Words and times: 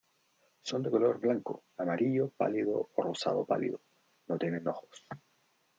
Son 0.63 0.81
de 0.81 0.89
color 0.89 1.19
blanco, 1.19 1.65
amarillo 1.77 2.29
pálido 2.35 2.89
o 2.95 3.03
rosado 3.03 3.45
pálido, 3.45 3.81
no 4.25 4.35
tienen 4.39 4.67
ojos. 4.67 5.05